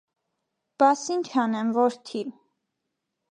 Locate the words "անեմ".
1.43-1.69